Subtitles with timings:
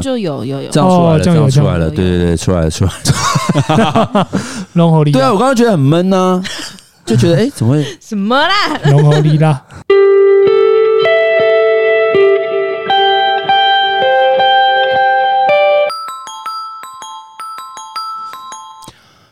[0.00, 4.28] 就有有有这样出来了，哦这样出来了，对对对，出来了出来了。
[4.74, 6.42] 龙猴力对啊，我刚刚觉得很闷呢，
[7.04, 7.98] 就觉得哎，怎么会？
[8.00, 8.78] 什么啦？
[8.84, 9.64] 龙猴力啦。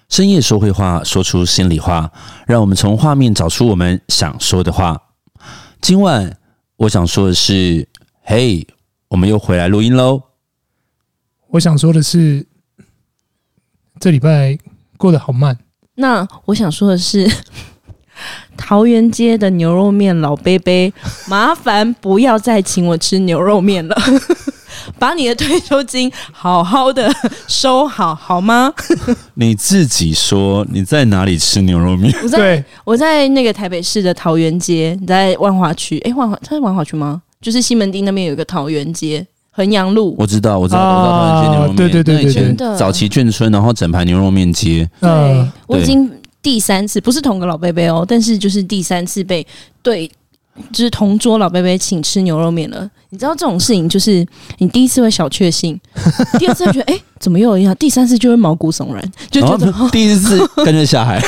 [0.09, 2.11] 深夜说会话，说出心里话，
[2.46, 4.98] 让我们从画面找出我们想说的话。
[5.83, 6.39] 今晚
[6.77, 7.87] 我想说的是，
[8.23, 8.67] 嘿，
[9.09, 10.23] 我们又回来录音喽。
[11.57, 12.45] 我想说的是，
[13.98, 14.59] 这礼拜
[14.98, 15.59] 过得好慢。
[15.95, 17.27] 那我想说的是，
[18.59, 20.92] 桃园街的牛肉面老杯杯，
[21.28, 23.97] 麻烦不要再请我吃牛肉面了。
[24.98, 27.11] 把你的退休金好好的
[27.48, 28.73] 收好，好吗？
[29.34, 32.14] 你自己说你在哪里吃牛肉面？
[32.23, 35.98] 我在对，我在那个台北市的桃园街，你在万华区。
[36.00, 37.23] 哎，万华，它是万华区吗？
[37.41, 40.15] 就是西门町那边有一个桃园街，衡阳路。
[40.19, 41.73] 我知道，我知道，我知道桃园街牛肉面。
[41.73, 44.89] 啊对对对对那以前早期眷村，然后整排牛肉面街。
[45.00, 46.08] 对嗯，我已经
[46.42, 49.44] 第三次，不是同个老伯伯哦，但是就是第三次被
[49.83, 50.06] 对，
[50.72, 52.89] 就是同桌老伯伯请吃牛肉面了。
[53.08, 54.27] 你知道这种事情，就是
[54.58, 55.81] 你第一次会小确幸，
[56.38, 57.75] 第二次会觉得哎、欸，怎么又一样？
[57.77, 61.19] 第三次就会毛骨悚然，就觉得、哦、第一次跟着下海，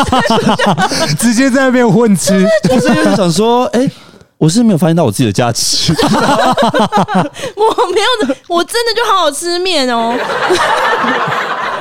[1.18, 2.46] 直接在那边混吃。
[2.68, 3.90] 不是就是想说，哎、欸，
[4.44, 5.90] 我是没有发现到我自己的价值。
[5.96, 6.04] 我
[7.94, 10.12] 没有的，我真的就好好吃面哦。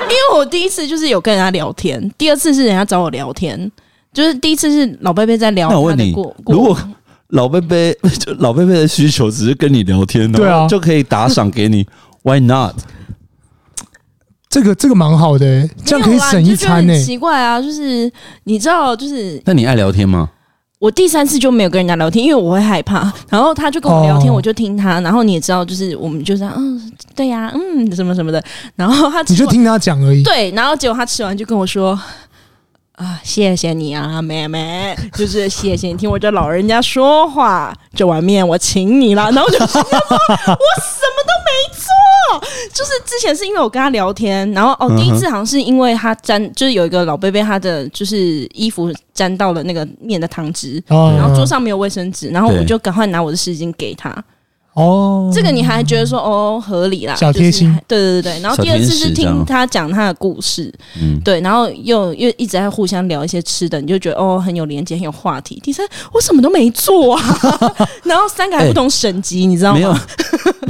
[0.04, 3.70] 因为我第一次就是有跟人家聊天，第二次是人家找我聊天，
[4.14, 5.70] 就是第一次是老伯伯在聊。
[5.70, 6.78] 那我问你，如果
[7.30, 7.76] 老伯伯
[8.18, 11.86] 就老伯伯的需求只是跟你聊天，对啊，就可以打赏给你
[12.22, 12.76] ，Why not？
[14.50, 16.98] 这个这个蛮好的，这样可以省一餐呢。
[16.98, 18.10] 奇怪啊，就是
[18.46, 20.30] 你知道，就是那你爱聊天吗？
[20.84, 23.10] 我第三次就没有跟人家聊天，因为我会害怕。
[23.30, 25.00] 然后他就跟我聊天，我就听他。
[25.00, 28.44] 然后你也知道，就是我们就这样，嗯，对呀，嗯，什么什么的。
[28.76, 30.22] 然后他你就听他讲而已。
[30.24, 31.98] 对，然后结果他吃完就跟我说。
[32.98, 39.32] 啊，谢谢你啊，妹妹， 就是谢谢你听我这老人家说话，这碗面我请你了。
[39.32, 41.88] 然后我就我什么都没做，
[42.74, 54.14] 就是之前是因为我跟他聊天，然后哦，第一次好像是因为他沾，就是有一个老伯伯他的就是衣服沾到了那个面的汤汁，然后桌上没有卫生纸，然后我就赶快拿我的湿巾给他。
[54.74, 58.42] 哦，这个你还觉得说哦合理啦，小贴心，对对对对。
[58.42, 65.60] 然后第二次是听他讲他的故事，嗯，对，然后又又一直在互相聊一些吃的，你就觉得哦很有连接，很有话题。
[65.64, 67.38] 第三，我什么都没做啊，
[68.04, 69.78] 然后三个还不同省级，你知道吗？
[69.78, 69.96] 没有，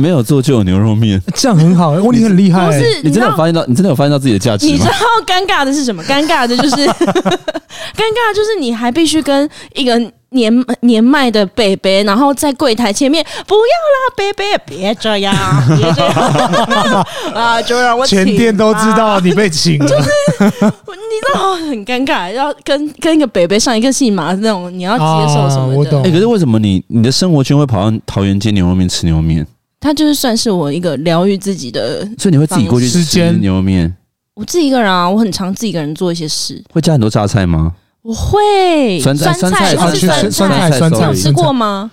[0.03, 1.92] 没有做就有牛肉面， 这样很好。
[1.96, 3.02] 哦，你很厉害，不是？
[3.03, 3.66] 你真的有发现到？
[3.68, 4.72] 你真的有发现到自己的价值吗？
[4.74, 4.92] 你知道
[5.25, 6.03] 尴尬的是什么？
[6.03, 10.12] 尴尬的就是尴尬的就是你还必须跟一个。
[10.34, 15.34] 年年迈的北北，然后在柜台前面，不要啦，北北，别这样，
[15.78, 17.62] 别这样 啊！
[17.62, 25.74] 就让我全店都知道你被请了， 就是你知道很尴尬，要跟跟一个北北上一个戏码那种，你要接受什么的？
[25.74, 26.02] 啊、我懂。
[26.04, 29.46] 哎、欸，可是为什么你你的生活圈会跑到桃园街牛肉面吃牛肉面？
[29.80, 33.96] 它就是算是我一个疗愈自己的，所以你会自己过去吃牛肉面？
[34.36, 36.64] 我自己一个人啊，我很常自己一个人做一些事。
[36.74, 37.74] 会加很多榨菜吗？
[38.03, 41.90] 我会酸菜酸菜是酸菜酸菜酸菜，有吃过吗？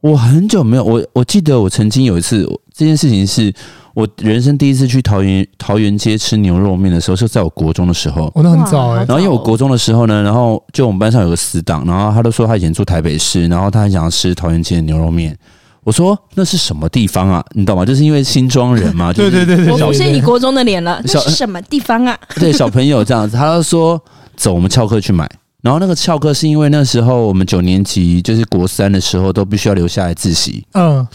[0.00, 3.52] 我很久没有，我我记得我曾经有一次，这件事情是
[3.92, 8.32] 我人生第一次去桃园桃园街吃牛肉面的时候，是在我国中的时候。
[8.34, 9.04] 我那很早哎。
[9.06, 15.36] 然后因为我国中的时候呢，然后就我们班上有个死党，然后他都说他以前住台北市，然后他很想要吃桃园街的牛肉面。
[15.84, 17.44] 我说那是什么地方啊？
[17.52, 17.84] 你懂吗？
[17.84, 19.12] 就是因为新庄人嘛。
[19.12, 19.70] 对对对对。
[19.70, 22.18] 我不是你国中的脸了，那是什么地方啊？
[22.36, 24.02] 对，小朋友这样子，他就说。
[24.36, 25.28] 走，我们翘课去买。
[25.62, 30.64] 然后那个翘课是因为那时候我们九年级就是国三的时候都必须要留下来自习。
[30.74, 31.06] 嗯。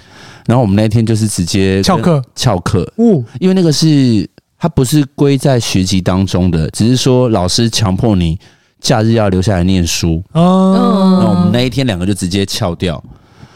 [0.45, 2.81] 然后我们那天就是直接翘课，翘课。
[2.97, 3.23] 哦。
[3.39, 4.29] 因为那个是
[4.59, 8.37] 它不是归在学籍当中的，只是说老师强迫你
[8.81, 10.21] 假日要留下来念书。
[10.33, 11.17] 哦。
[11.19, 13.01] 然后我们那一天两个就直接翘掉，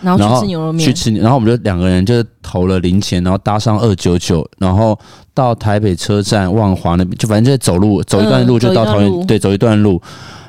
[0.06, 1.12] 然后去吃牛肉面，去吃。
[1.16, 4.98] 然后我们就两个人就投了零钱，然后搭上二九九，然后。
[5.36, 10.02] 到台北车站万华那边，就反正就走路走一段路就到桃园，嗯，对，走一段路。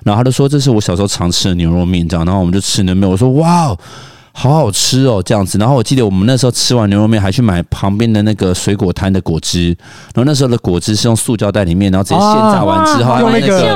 [0.05, 2.25] 然后他就说这是我小时候常吃的牛肉面，这样。
[2.25, 3.77] 然后我们就吃牛肉面，我说哇，
[4.31, 5.59] 好好吃哦，这样子。
[5.59, 9.77] 然后我记得我们那时候吃完牛肉面，还去买旁边的那个水果摊的果汁。
[10.15, 13.75] 然后那时候的果汁是用塑胶袋里面，然后直接现榨完之后，用那个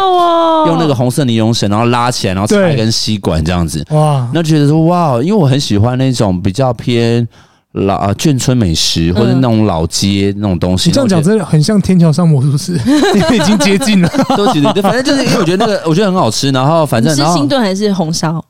[0.66, 3.84] 用那个红色尼龙绳，然后拉起来，然后插一根吸管这样子。
[3.90, 7.26] 哇，那就觉得说哇，因为我很喜欢那种比较偏。
[7.74, 12.72] 老啊，眷村美食或者那种老街那种东西，你这样讲真的很像天桥上魔术师，
[13.14, 14.10] 因为已经接近了。
[14.36, 18.44] 都觉得，反正就是因为我觉得那个我觉得很好吃，然后反正是清炖还是红烧？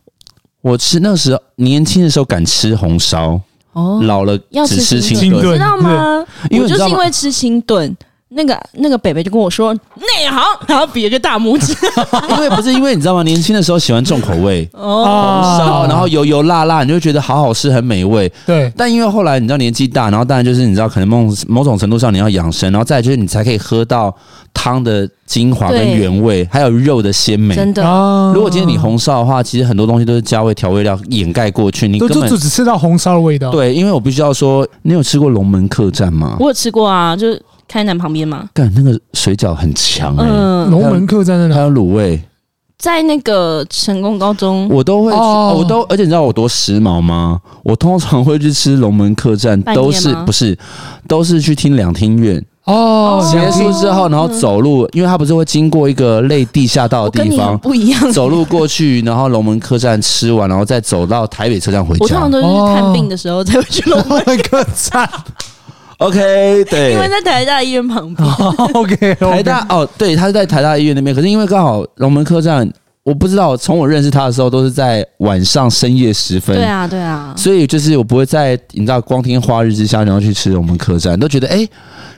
[0.63, 3.39] 我吃那个时候年轻的时候敢吃红烧
[3.75, 6.25] 哦，老了要只吃清清炖炖，知道吗？
[6.53, 7.95] 我就是因为就是因为吃清炖。
[8.33, 11.75] 那个那个北北就跟我说内行，然后比了个大拇指。
[12.31, 13.23] 因为不是因为你知道吗？
[13.25, 18.33] 年轻的时候喜欢重口味，哦，烧，然后油油辣辣，你就会觉得好好吃，很美味。
[18.47, 24.15] 对，但因为后来你知道年纪大，然后当然就是你知道可能某某种程度上你要养生，然后再就是你才可以喝到
[24.55, 27.57] 汤的精华跟原味，还有肉的鲜美。
[27.57, 27.85] 真的。
[27.85, 33.51] 哦如果今天你红烧的话，其实很多东西都是加味调味料掩盖过去，你根本就就只吃到红烧的味道。
[33.51, 33.75] 对。
[33.75, 36.37] 因为我必须要说，你有吃过龙门客栈吗？
[36.39, 38.49] 我有吃过啊，就是开南旁边吗。
[38.53, 41.55] 干那个水饺很强哎、欸，嗯，龙门客栈在哪？
[41.55, 42.21] 还有卤味，
[42.77, 47.39] 在那个成功高中，我都会去，哦我都而且你知道我多时髦吗？
[47.63, 50.59] 我通常会去吃龙门客栈，半夜都是吗不是
[51.07, 52.45] 都是去听两厅院。
[52.65, 58.13] 哦，结两厅束之后，然后走路，因为它不是会经过一个类地下道的地方，不一样。
[58.13, 62.31] 走路过去，然后龙门客栈吃完，然后再走到台北车站回家我通常。
[62.31, 65.09] 都是看病的时候才会去龙门， 龙门客栈。
[66.01, 68.29] OK，对因，为在台大医院旁边。
[68.75, 72.71] OK，台大哦，对，他是在台大医院那边，可是因为刚好龙门客栈，
[73.03, 77.35] 我不知道从我认识他的时候都是在晚上深夜时分，对啊，对啊。
[77.37, 81.71] 所以就是我不会在你知道光天化日之下然后去吃龙门客栈，都觉得哎、欸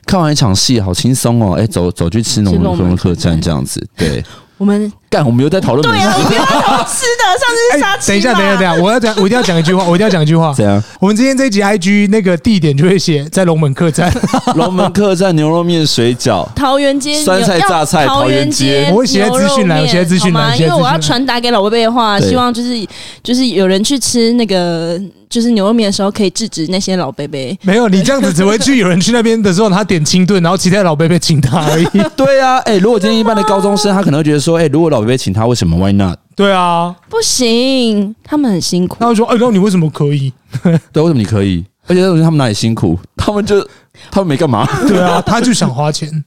[0.05, 4.23] 看完一场戏好轻松哦，哎、欸、走走去吃龙门龙门客栈这样子，对，
[4.62, 6.38] 我们干我们又在讨论美对啊，我食，们
[6.87, 8.06] 吃的，上次是杀鸡嘛。
[8.06, 10.55] 等一下，等一下，等一下，我要讲，我一定要讲一句话，我一定要讲一句话。
[10.55, 10.81] 怎样？
[11.00, 14.09] 我们今天这一集 IG 那个地点就会写在龙门客栈，
[14.55, 20.55] 龙门客栈牛肉面水饺，桃园街酸菜榨菜桃园街，街我会写在资讯栏我写在资讯栏好吗？
[20.56, 20.70] 写在资讯栏。
[20.70, 22.87] 因为我要传达给老贝贝的话，希望就是
[23.25, 24.97] 就是有人去吃那个
[25.32, 27.58] 就是牛肉面的时候，可以制止那些老贝贝。
[27.64, 31.87] 没有，你这样子只会去有人去那边的时候，他点清炖，然后其他老伯伯请他而已。
[32.14, 36.19] 对啊，哎、欸，如果今天一般的高中生，他可能会觉得说，哎、欸，如果老伯伯请他，为什么？Why not？
[36.37, 39.06] 对啊，不行，他们很辛苦他。
[39.06, 40.32] 会说，哎、欸，那你为什么可以？
[40.93, 41.64] 对，为什么你可以？
[41.87, 42.99] 而且我觉得他们哪里辛苦？
[43.17, 43.67] 他们就
[44.11, 44.67] 他们没干嘛？
[44.87, 46.25] 对啊，他就想花钱。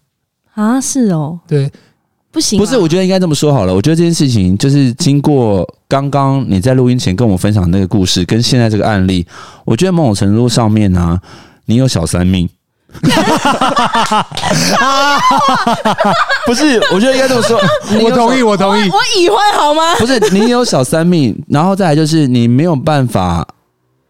[0.56, 1.70] 啊，是哦，对，
[2.36, 3.74] 不行啊，不是，我觉得应该这么说好了。
[3.74, 9.26] 我觉得这件事情就是经过刚刚你在录音前跟我分享的那个故事，跟现在这个案例，
[9.64, 11.18] 我觉得某种程度上面呢、啊，
[11.68, 12.50] 你有小三命。
[16.46, 17.58] 不是，我觉得应该这么说。
[18.04, 18.82] 我同意，我同意。
[18.90, 19.96] 我已婚好吗？
[19.98, 23.48] 不是，你有小三命，然后再来就是你没有办法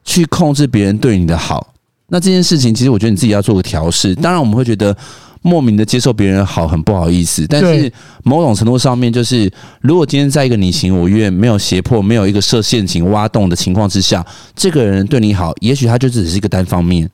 [0.03, 1.67] 去控制别人对你的好。
[2.07, 4.15] 那这件事情，其实我觉得你自己要做个调试。
[4.15, 4.95] 当然，我们会觉得
[5.45, 7.91] 莫名的接受别人的好很不好意思，但是
[8.23, 9.47] 某种程度上面，就是
[9.79, 14.25] 如果今天在一个你情我愿、没有胁迫、没有一个设陷阱、挖洞的情况之下，
[14.55, 17.07] 这个人对你好，也许他就只是一个单方面。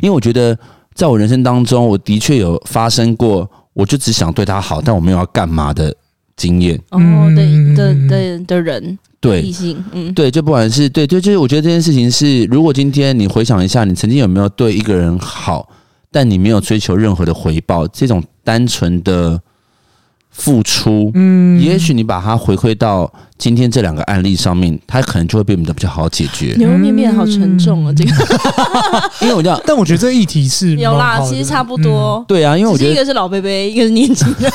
[0.00, 0.58] 因为我觉得，
[0.94, 5.94] 在我人生当中，我的确有发生过，我就只想对他好，但我没有要干嘛的
[6.36, 6.74] 经验。
[6.90, 6.98] 哦，
[7.36, 15.68] 对的的的人，对异性，嗯，对，就不管是对，就就是我觉得这件事情是，如果今天你回想一下，你曾经有没有对一个人好，
[16.10, 19.40] 但你没有追求任何的回报，这种单纯的
[20.30, 26.54] 付出，嗯，也许你把它回馈到今天这两个案例上面，它可能就会变得比较好解决。
[26.58, 28.10] 牛肉面变得好沉重啊，这个，
[29.20, 32.24] 因为我这样，但我觉得这议题是有啦，其实差不多。
[32.28, 34.50] 对啊，因为我觉得一个是老贝贝，一个是年轻人。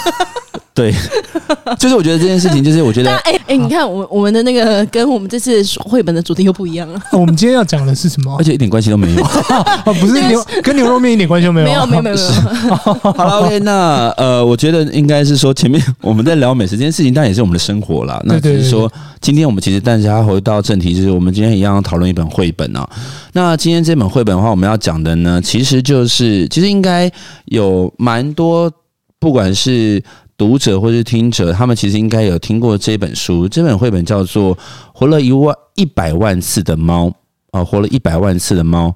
[0.76, 0.92] 对，
[1.78, 7.00] 就是我觉得这件事情，就是我觉得， 哎哎，你看我我们的那个跟我们这次绘本的主题又不一样了。
[7.14, 8.36] 我们今天要讲的是什么？
[8.40, 9.24] 而且一点关系都没有。
[9.24, 11.66] 哦，不是牛，跟牛肉面一点关系都没有。
[11.68, 12.18] 没有没有没有。
[12.18, 18.20] 好了，OK，那呃，我觉得应该是说前面我们在聊美食这件事情，当然也是我们的生活啦。
[18.26, 22.90] 那只是说，今天我们其实但是要回到正题，就是我们今天一样讨论一本绘本啊。
[23.34, 27.12] 那今天这本绘本的话，我们要讲的呢，其实就是其实应该
[27.46, 28.72] 有蛮多，
[29.20, 30.04] 不管是。
[30.38, 33.48] 读者或是听者，他们其实应该有听过这本书。
[33.48, 34.56] 这本绘本叫做
[34.94, 37.08] 《活了一万一百万次的猫》
[37.52, 38.94] 啊，活了一百万次的猫。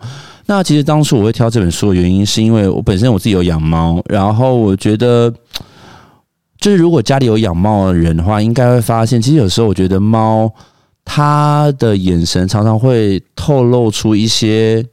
[0.48, 5.32] 那其实当初我会挑这本书的原因，是因为我本身我自己有养猫，然后我觉得，
[6.60, 10.52] 就是如果家里有养猫的人的话，应该会发现，其实有时候我觉得猫
[11.06, 14.84] 它的眼神常常会透露出一些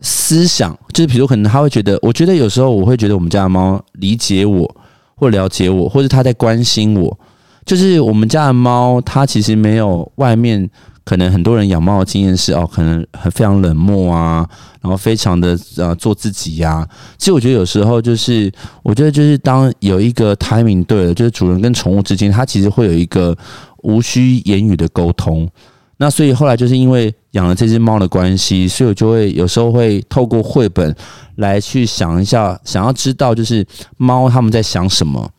[0.00, 4.76] 思想，就是比如可能他会觉得，我觉得有时候我会觉得我们家的猫理解我。
[5.16, 7.18] 或了解我，或者他在关心我，
[7.64, 10.68] 就是我们家的猫，它其实没有外面
[11.04, 14.46] 可能很多人养猫的经验是哦，可能很非常冷漠啊，
[14.80, 16.86] 然后非常的呃做自己呀、
[17.18, 18.50] 其实我觉得有时候就是，
[18.82, 23.36] 我觉得就是当有一个 timing 对了，就是主人跟宠物之间，它其实会有一个
[23.82, 25.48] 无需言语的沟通。
[25.96, 30.94] 那所以后来就是因为养了这只猫的关系，所以我就会有时候会透过绘本
[31.36, 33.64] 来去想一下，想要知道就是
[33.96, 35.30] 猫他们在想什么，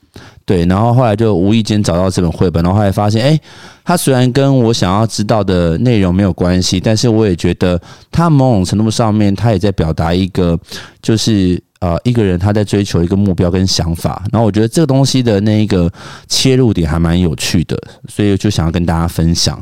[0.45, 3.39] 对，然后后来就无意间找到这本绘本，然后后来发现，哎，
[3.83, 7.79] 它虽然跟我想要知道的内容没有关系，但是我也觉得
[8.12, 10.57] 它某种程度上面，它也在表达一个，
[11.01, 14.24] 就是呃，一个人他在追求一个目标跟想法。
[14.31, 15.91] 然后我觉得这个东西的那一个
[16.27, 19.62] 切入点还蛮有趣的，所以就想要跟大家分享。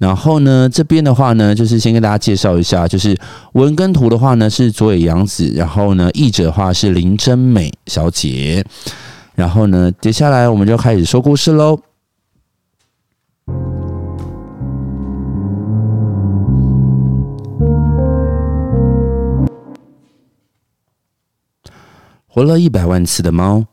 [0.00, 3.14] 然后呢，这边的话呢，就是先跟大家介绍一下，就是
[3.52, 8.64] 文跟图的话呢是佐野洋子，然后呢，译者的话是林真美小姐。
[9.34, 11.78] 然后呢，接下来我们就开始说故事喽。
[22.26, 23.66] 活了一百万次的猫，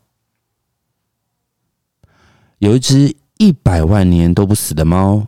[2.58, 5.27] 有一只一百万年都不死的猫。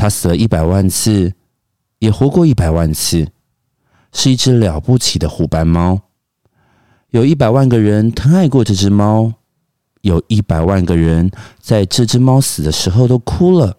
[0.00, 1.34] 他死了一百万次，
[1.98, 3.28] 也活过一百万次，
[4.14, 6.00] 是一只了不起的虎斑猫。
[7.10, 9.34] 有一百万个人疼爱过这只猫，
[10.00, 11.30] 有一百万个人
[11.60, 13.76] 在这只猫死的时候都哭了，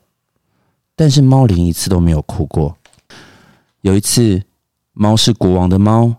[0.96, 2.78] 但是猫连一次都没有哭过。
[3.82, 4.44] 有一次，
[4.94, 6.18] 猫是国王的猫，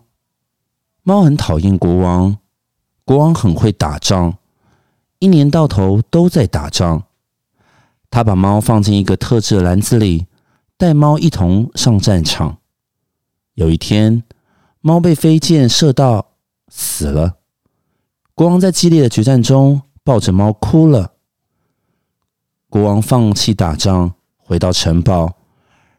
[1.04, 2.38] 猫很讨厌国王，
[3.04, 4.36] 国王很会打仗，
[5.20, 7.04] 一年到头都在打仗。
[8.12, 10.26] 他把猫放进一个特制的篮子里，
[10.76, 12.58] 带猫一同上战场。
[13.54, 14.22] 有一天，
[14.82, 16.32] 猫被飞箭射到，
[16.68, 17.38] 死了。
[18.34, 21.14] 国王在激烈的决战中抱着猫哭了。
[22.68, 25.34] 国王放弃打仗，回到城堡，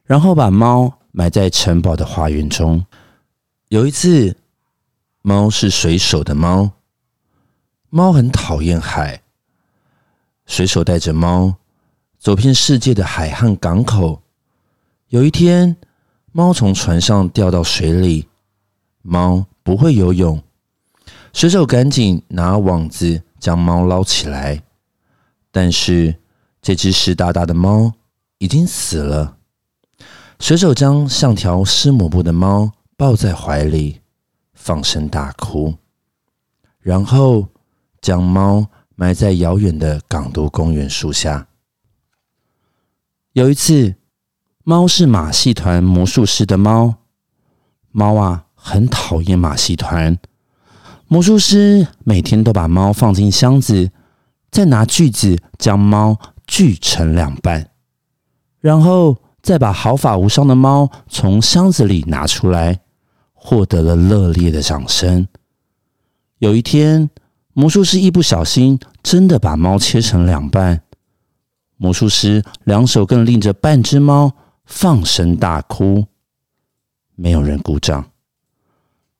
[0.03, 2.85] 然后把猫埋在城堡的花园中。
[3.69, 4.37] 有一次，
[5.23, 6.73] 猫是水手的猫，
[7.89, 9.23] 猫很讨厌海。
[10.45, 11.55] 水手带着猫。
[12.23, 14.21] 走遍世界的海和港口。
[15.09, 15.75] 有一天，
[16.31, 18.29] 猫从船上掉到水里。
[19.01, 20.41] 猫不会游泳，
[21.33, 24.63] 水手赶紧拿网子将猫捞起来。
[25.51, 26.15] 但是，
[26.61, 27.91] 这只湿哒哒的猫
[28.37, 29.35] 已经死了。
[30.39, 33.99] 水手将像条湿抹布的猫抱在怀里，
[34.53, 35.75] 放声大哭，
[36.79, 37.49] 然后
[37.99, 38.65] 将猫
[38.95, 41.45] 埋在遥远的港都公园树下。
[43.33, 43.95] 有一次，
[44.63, 46.97] 猫是马戏团魔术师的猫。
[47.91, 50.19] 猫啊，很讨厌马戏团。
[51.07, 53.89] 魔术师每天都把猫放进箱子，
[54.51, 57.71] 再拿锯子将猫锯成两半，
[58.59, 62.81] 然后再把毫发无伤的猫从箱子里拿出来，
[63.33, 65.27] 获得了热烈的掌声。
[66.37, 67.09] 有一天，
[67.53, 70.83] 魔术师一不小心，真的把猫切成两半。
[71.83, 74.31] 魔术师两手更拎着半只猫，
[74.63, 76.07] 放声大哭。
[77.15, 78.09] 没有人鼓掌。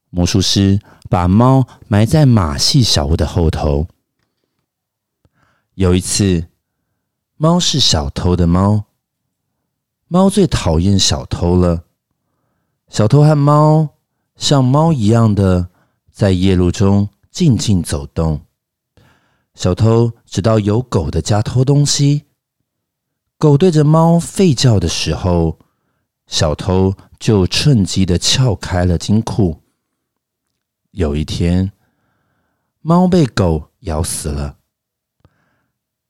[0.09, 0.79] 魔术师
[1.09, 3.85] 把猫埋在马戏小屋的后头。
[5.73, 6.47] 有一次，
[7.35, 8.85] 猫是小偷的猫，
[10.07, 11.83] 猫最讨厌小偷了。
[12.87, 13.89] 小偷和猫
[14.37, 15.67] 像猫一样的
[16.09, 18.39] 在夜路中静静走动。
[19.53, 22.23] 小偷知道有狗的家偷东西。
[23.43, 25.59] 狗对着猫吠叫的时候，
[26.27, 29.59] 小偷就趁机的撬开了金库。
[30.91, 31.73] 有一天，
[32.79, 34.59] 猫被狗咬死了。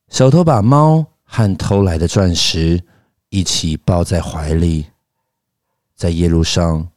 [0.10, 2.84] 小偷把猫和偷来的钻石
[3.30, 4.86] 一起抱在怀里，
[5.96, 6.88] 在夜路上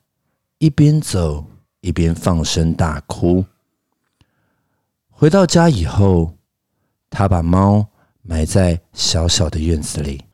[0.59, 1.47] 一边走
[1.81, 3.43] 一边放声大哭。
[5.09, 6.37] 回到家以后，
[7.09, 7.89] 他把猫
[8.27, 10.25] 埋在小小的院子里。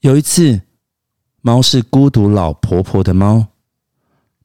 [0.00, 0.60] 有一次，
[1.40, 3.48] 猫是孤独老婆婆的猫。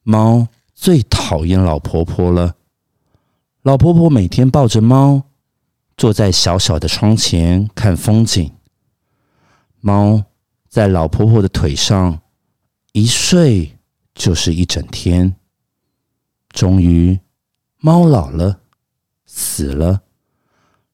[0.02, 2.56] 猫最讨厌老婆婆了。
[3.62, 5.22] 老婆婆每天抱着猫，
[5.96, 8.50] 坐在小小的窗前看风景。
[9.80, 10.24] 猫
[10.68, 12.20] 在老婆婆的腿上
[12.92, 13.78] 一睡
[14.14, 15.36] 就是一整天。
[16.50, 17.18] 终于，
[17.78, 18.60] 猫老了，
[19.26, 20.02] 死了。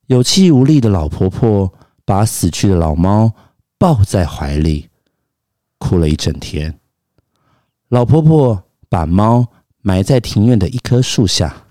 [0.07, 1.73] 有气无力的老婆婆
[2.11, 3.33] 把死去的老猫
[3.79, 4.89] 抱在怀里，
[5.79, 6.81] 哭了一整天。
[7.87, 9.47] 老婆婆把猫
[9.81, 11.67] 埋在庭院的一棵树下。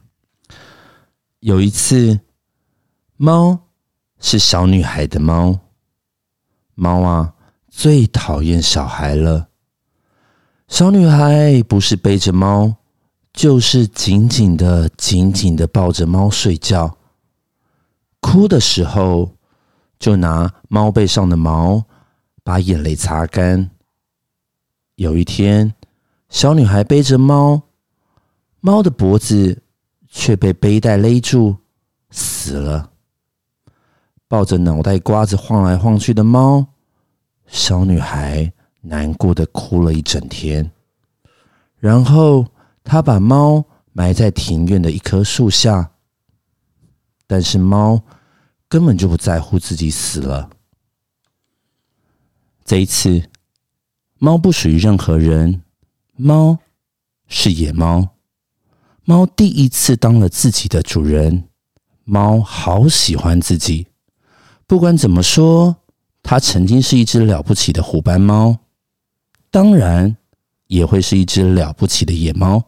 [1.41, 2.21] 有一次，
[3.17, 3.59] 猫
[4.21, 5.59] 是小女孩的猫。
[6.73, 7.33] 猫啊，
[7.67, 9.49] 最讨厌小孩了。
[10.69, 12.75] 小女孩不是背着猫，
[13.33, 16.97] 就是紧紧的、紧紧的抱着猫睡觉。
[18.21, 19.33] 哭的时候，
[19.99, 21.83] 就拿猫背上的毛。
[22.41, 23.69] 把眼泪擦干。
[24.95, 25.71] 有一天，
[26.29, 27.61] 小女孩背着猫，
[28.59, 29.61] 猫的脖子
[30.07, 31.55] 却被背带勒住，
[32.09, 32.89] 死了。
[34.27, 36.65] 抱着脑袋瓜子晃来晃去的猫，
[37.45, 38.51] 小女孩
[38.81, 40.71] 难过的哭了一整天。
[41.77, 42.43] 然后
[42.83, 45.91] 她把猫埋在庭院的一棵树下，
[47.27, 48.01] 但是猫
[48.69, 50.49] 根本就不在乎自己死了。
[52.63, 53.29] 这一次，
[54.19, 55.63] 猫不属于任何人，
[56.15, 56.59] 猫
[57.27, 58.09] 是野猫。
[59.03, 61.45] 猫第一次当了自己的主人，
[62.03, 63.87] 猫好喜欢自己。
[64.67, 65.77] 不管怎么说，
[66.21, 68.59] 它曾经是一只了不起的虎斑猫，
[69.49, 70.15] 当然
[70.67, 72.63] 也会是一只了不起的野猫。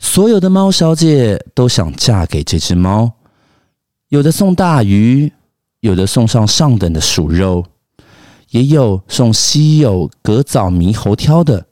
[0.00, 3.12] 所有的猫小姐都想嫁给这只猫，
[4.16, 5.30] 有的送大鱼，
[5.80, 7.62] 有的送上上等的鼠肉，
[8.48, 11.66] 也有送稀有格枣猕猴挑的。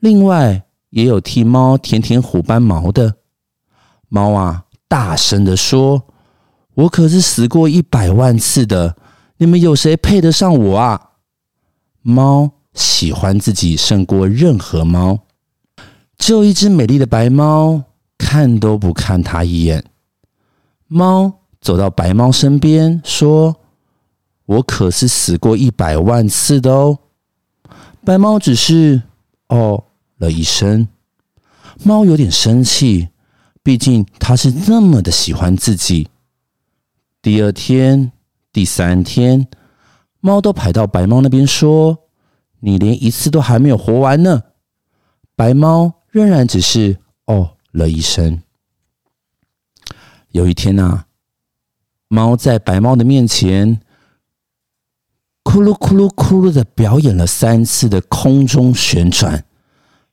[0.00, 3.14] 另外，也有替猫舔舔虎斑毛的。
[4.08, 6.02] 猫啊，大声地说
[6.74, 8.96] ：“我可是死过一百万次的，
[9.36, 11.10] 你们有谁配得上我啊？”
[12.02, 15.20] 猫喜欢自己胜过任何猫，
[16.16, 17.84] 只有一只美丽的白猫，
[18.18, 19.84] 看都不看它一眼。
[20.88, 23.54] 猫走到白猫身边，说
[24.44, 26.98] ：“我可是死过一百万次的哦。”
[28.04, 29.02] 白猫只是
[29.48, 29.84] 哦。
[30.18, 30.88] 了一声，
[31.84, 33.10] 猫有点生气，
[33.62, 36.08] 毕竟它是那么的喜欢自己。
[37.22, 38.10] 第二天、
[38.52, 39.46] 第三天，
[40.18, 41.96] 猫都跑到白猫那边说
[42.58, 44.42] ：“你连一次都还没有活完呢。”
[45.36, 48.42] 白猫仍然只是哦了一声。
[50.30, 51.06] 有一天啊，
[52.08, 53.80] 猫在白猫的面前，
[55.42, 59.44] 咕噜咕噜咕噜的表演了三次的空中旋转。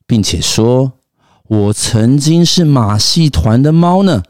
[0.08, 0.94] 并且说
[1.50, 4.22] ：“我曾经是马戏团的猫呢。”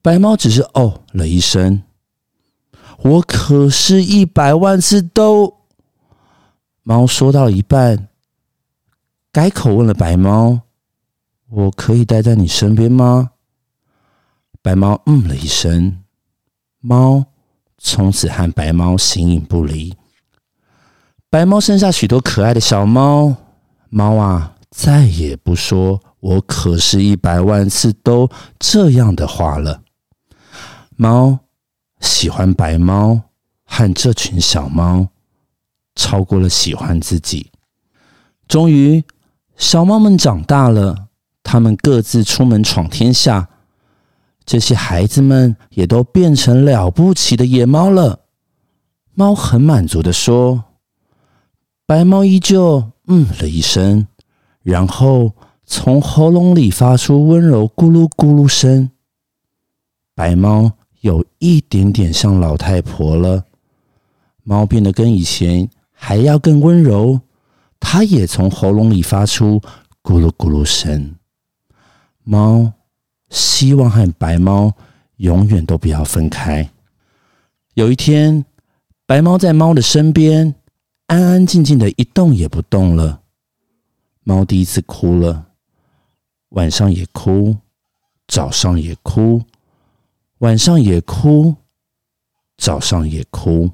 [0.00, 1.82] 白猫只是哦了一声。
[3.02, 5.58] 我可是一百万次都……
[6.82, 8.08] 猫说到一半，
[9.30, 10.62] 改口问了白猫
[11.50, 13.32] ：“我可以待在你身边吗？”
[14.64, 15.98] 白猫嗯了一声。
[16.80, 17.22] 猫
[17.76, 19.94] 从此和白猫形影不离。
[21.28, 23.36] 白猫生下许多可爱的小猫。
[23.90, 24.56] 猫啊！
[24.70, 29.82] 再也不说“我可是一百万次都这样的话了”。
[30.96, 31.40] 猫
[32.00, 33.20] 喜欢白猫
[33.66, 35.08] 和这群小猫，
[35.94, 37.50] 超过了喜欢自己。
[38.48, 39.04] 终于，
[39.58, 41.08] 小猫们长大了，
[41.42, 43.50] 它们各自出门闯天下。
[44.46, 48.20] 这些孩子们也都变成了不起的野猫了。
[49.14, 50.64] 猫很满足地说
[51.86, 54.06] ：“白猫依旧嗯了一声。”
[54.62, 55.32] 然后
[55.64, 58.90] 从喉咙里发出温柔咕噜咕噜声。
[60.14, 63.44] 白猫有一点点像老太婆了，
[64.42, 67.20] 猫变得跟以前还要更温柔。
[67.78, 69.60] 它也从喉咙里发出
[70.02, 71.16] 咕噜咕噜声。
[72.22, 72.72] 猫
[73.34, 74.72] 希望和白猫
[75.16, 76.70] 永远都不要分开。
[77.74, 78.44] 有一天，
[79.06, 80.54] 白猫在猫的身边
[81.06, 83.22] 安安静静的一动也不动了。
[84.22, 85.48] 猫第一次哭了，
[86.50, 87.56] 晚上也哭，
[88.28, 89.42] 早上也哭，
[90.38, 91.56] 晚上也哭，
[92.56, 93.68] 早上也哭。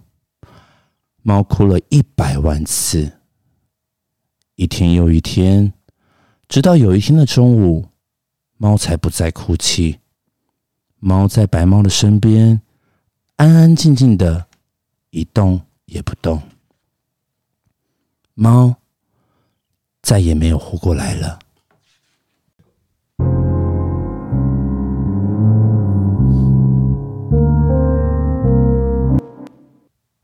[1.22, 3.12] 猫哭了一百万次，
[4.54, 5.74] 一天又一天，
[6.48, 7.86] 直到有一天的中午，
[8.62, 9.98] 猫才不再哭泣。
[10.98, 12.60] 猫在白猫的身边，
[13.36, 14.44] 安安静静的，
[15.08, 16.38] 一动也不动。
[18.34, 18.76] 猫。
[20.02, 21.38] 再也没有活过来了。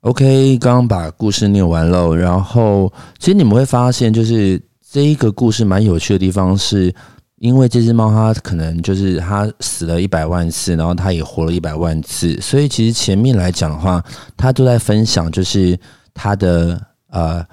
[0.01, 6.93] OK，刚刚把故事念完了，然后其实你们会发现，就是这一个故事蛮有趣的地方，是
[7.39, 14.05] 因为这只猫它可能就是它死了一百万次，然后它也活了一百万次，所以其实前面来讲的话，
[14.37, 15.79] 它都在分享，就是
[16.15, 17.45] 它的呃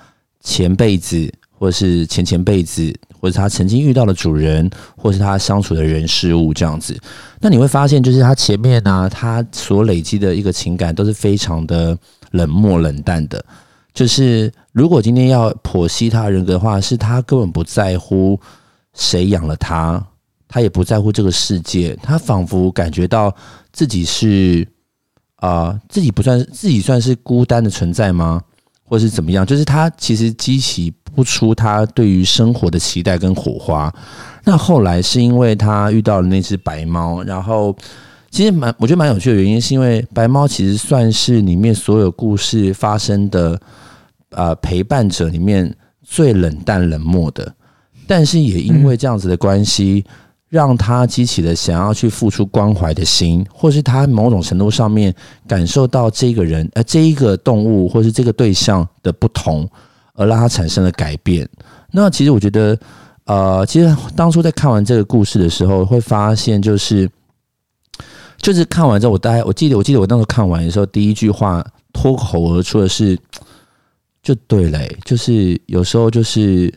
[0.41, 1.31] 前辈子。
[1.55, 6.99] 或是前前辈子，或者它曾经遇到的主人，或是它相处的人事物这样子，
[7.39, 11.97] 那你会发现，就是它前面呢、啊，他所累积的一个情感都是非常的
[12.31, 13.41] 冷漠冷淡的。
[13.93, 18.37] 就是如果今天要剖析他人格的话，是他根本不在乎
[18.93, 20.05] 谁养了他，
[20.47, 23.35] 他也不在乎这个世界，他仿佛感觉到
[23.71, 24.67] 自己是
[25.37, 28.41] 啊、自己不算自己算是孤单的存在吗？
[28.83, 29.45] 或是怎么样？
[29.45, 30.93] 就是他其实激起。
[31.15, 33.93] 不出他对于生活的期待跟火花。
[34.43, 37.75] 那后来是因为他遇到了那只白猫，然后
[38.31, 43.61] 其实蛮我觉得蛮有趣的原因，是因为白猫其实算是里面所有故事发生的
[44.31, 47.53] 呃陪伴者里面最冷淡冷漠的，
[48.07, 50.03] 但是也因为这样子的关系。
[50.07, 50.13] 嗯
[50.53, 55.11] 让他激起了想要去付出关怀的心，或是他某种程度上面
[55.47, 59.67] 感受到这个人呃这一个动物或是这个对象的不同，
[60.13, 61.49] 而让他产生了改变。
[61.89, 62.77] 那其实我觉得，
[63.25, 67.09] 呃，其实当初在看完这个故事的时候，会发现就是，
[68.37, 73.17] 就是看完之后，我大概我记得我记得我当时看完的时候，第一句话脱口而出的是，
[74.21, 76.71] 就对嘞，就是有时候就是。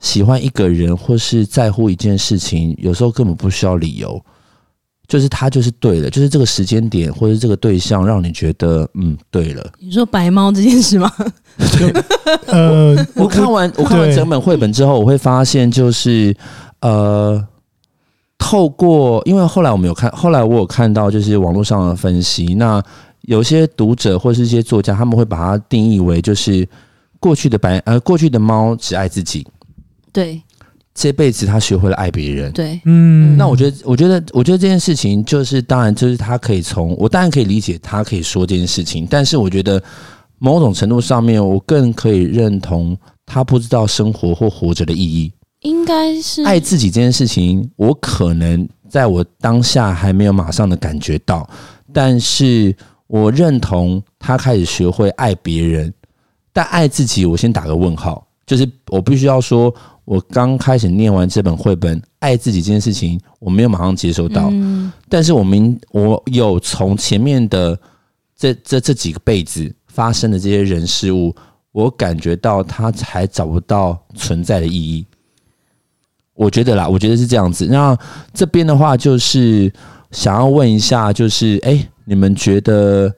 [0.00, 4.22] 喜欢一个人或是在乎一件事情，有时候根本不需要理由，
[5.08, 9.66] 就是他就是对的，就是这个时间点或者这个对象让你觉得嗯对了。
[9.78, 11.10] 你说白猫这件事吗？
[12.46, 16.36] 呃，我，我看完我看完整本绘本之后，我会发现就是
[16.80, 17.42] 呃，
[18.36, 22.82] 透过因为后来我们有看，后来我有看到就是网络上的分析，那
[23.22, 26.68] 有些读者或是一些作家，他们会把它定义为就是
[27.18, 29.46] 过去的白呃过去的猫只爱自己。
[30.16, 30.40] 对，
[30.94, 32.50] 这辈子他学会了爱别人。
[32.52, 39.82] 对，嗯，那我觉得，我觉得，我觉得这件事情就是，当然，就是他可以从我当然可以理解他可以说这件事情，但是我觉得
[40.38, 45.30] 某种程度上面，我更可以认同他不知道生活或活着的意义。
[45.60, 51.46] 应该是爱自己这件事情，我可能在我当下还没有马上的感觉到，
[51.92, 52.74] 但是
[53.06, 55.92] 我认同他开始学会爱别人，
[56.54, 59.74] 但爱自己，我先打个问号，就是我必须要说。
[60.06, 64.48] 我刚开始念完这本绘本，爱自己这件事情，我没有马上接收到。
[64.52, 67.78] 嗯，但是我们我有从前面的
[68.36, 71.34] 这这这几个辈子发生的这些人事物，
[71.72, 75.04] 我感觉到他还找不到存在的意义。
[76.34, 77.66] 我觉得啦，我觉得是这样子。
[77.66, 77.98] 那
[78.32, 79.72] 这边的话，就是
[80.12, 83.12] 想要问一下，就是哎，你们觉得？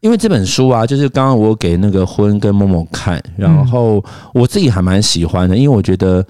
[0.00, 6.24] 因为这本书啊，就是刚刚我给那个婚跟某某看，然后我自己还蛮喜欢的，因为我觉得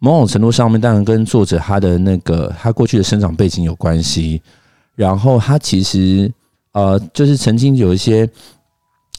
[0.00, 4.42] 某种程度上面当然跟作者他的那个他过去的生长背景有关系，
[4.96, 6.28] 然后他其实
[6.72, 8.28] 呃，就是曾经有一些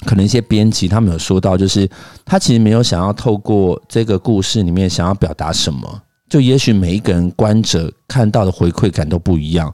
[0.05, 1.89] 可能一些编辑他们有说到，就是
[2.25, 9.73] 他其实没有想要透过这个故事里面想要表达什么，就也许每一个人观者看到的回馈感都不一样，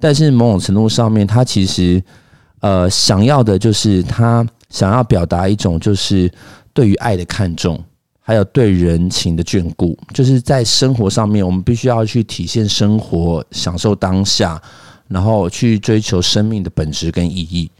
[0.00, 2.02] 但是某种程度上面他其实。
[2.60, 6.28] 呃，想要的就是他想要表达一种，就是
[6.72, 7.80] 对于爱的看重，
[8.20, 14.60] 还有对人情的眷顾，就是在生活上面，我们必须要去体现生活，享受当下，
[15.06, 17.70] 然后去追求生命的本质跟意义。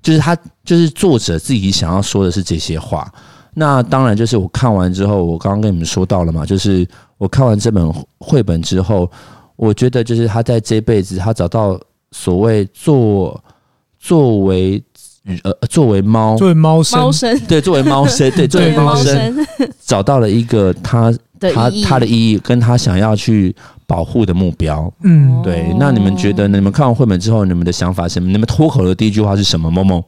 [0.00, 3.12] 就是他，就是作者自己想要说的是这些话。
[3.54, 6.86] 那当然，就是我看完之后，我刚刚跟你们说到了嘛，就是
[7.18, 9.10] 我看完这本绘本之后，
[9.56, 11.78] 我觉得就是他在这辈子，他找到
[12.12, 13.42] 所谓做。
[14.00, 14.82] 作为
[15.44, 19.46] 呃，作为猫，作为猫猫生， 对，作为猫生，对，作为猫生，
[19.84, 23.54] 找到了一个他他他的意义，跟他想要去
[23.86, 24.92] 保护的目标。
[25.02, 25.72] 嗯，对。
[25.78, 28.30] 那你们觉得，你们看完绘本之后，你们的想法是什么？
[28.30, 29.70] 你们脱口的第一句话是什么？
[29.70, 30.02] 某某，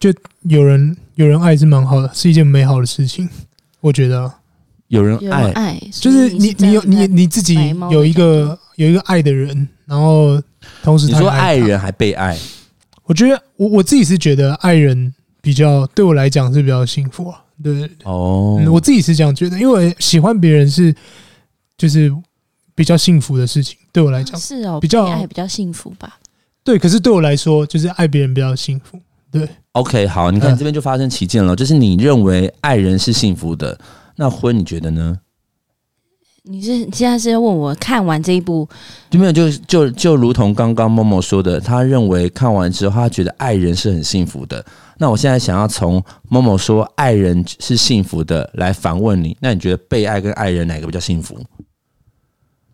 [0.00, 3.28] 就有人有人爱是蛮好的，是一件美好的事情。
[3.80, 4.30] 我觉得
[4.88, 7.56] 有人爱，爱就是你你有你你自己
[7.90, 10.40] 有一个有一个爱的人，然后。
[10.82, 12.38] 同时，你说爱人还被爱，
[13.04, 17.42] 我觉得我我自己是觉得爱人比较对我来讲是比较幸福啊。
[17.64, 20.94] 对哦、嗯，我自己是这样觉得，因为喜欢别人是
[21.78, 22.12] 就是
[22.74, 26.18] 比较幸福的事情，对我来讲是哦，比较爱比较幸福吧。
[26.62, 28.98] 对，可是对我来说，就是爱别人比较幸福。
[29.32, 33.78] 对，OK，好，你看这边就发生歧见了，就是你认为爱人是幸福的，
[34.16, 35.18] 那婚你觉得呢？
[36.44, 38.68] 你是现在是要问我看完这一部，
[39.10, 44.64] 就没有就就就如同刚刚默默说的，他认为看完之后他觉得爱人是很幸福的。
[44.98, 51.38] 那我现在想要从默默说爱人是幸福的来反问你，那你觉得被爱跟爱人哪个比较幸福？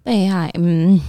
[0.03, 1.01] 被爱，嗯。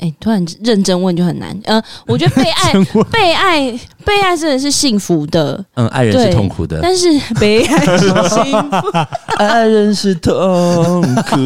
[0.00, 1.56] 哎、欸，突然认真问就很难。
[1.64, 2.72] 呃，我觉得被爱、
[3.12, 3.70] 被爱、
[4.04, 5.62] 被爱真的是幸福的。
[5.74, 7.06] 嗯，爱人是痛苦的，但是
[7.38, 8.90] 被爱是幸福。
[9.36, 11.36] 爱人是痛苦。